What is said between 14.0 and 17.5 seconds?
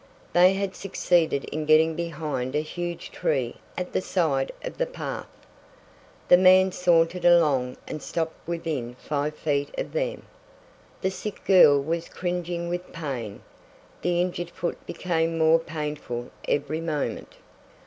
The injured foot became more painful every moment.